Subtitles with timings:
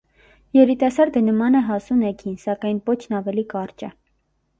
[0.59, 3.91] Երիտասարդը նման է հասուն էգին, սակայն պոչն ավելի կարճ է։